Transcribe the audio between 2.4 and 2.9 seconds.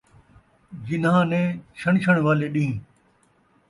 ݙِین٘ہ